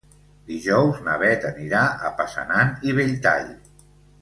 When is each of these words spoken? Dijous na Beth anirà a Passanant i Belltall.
Dijous 0.45 1.03
na 1.09 1.17
Beth 1.25 1.45
anirà 1.51 1.83
a 2.09 2.13
Passanant 2.23 2.75
i 2.91 2.99
Belltall. 3.01 3.57